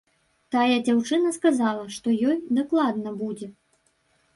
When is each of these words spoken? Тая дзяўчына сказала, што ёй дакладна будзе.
Тая 0.55 0.77
дзяўчына 0.87 1.35
сказала, 1.37 1.85
што 1.99 2.07
ёй 2.29 2.37
дакладна 2.61 3.19
будзе. 3.25 3.57